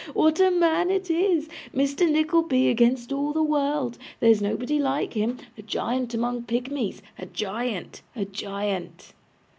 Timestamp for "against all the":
2.69-3.43